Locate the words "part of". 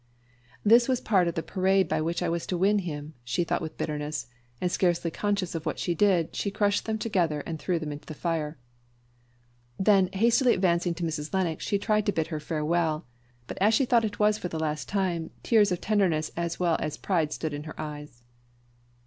0.99-1.35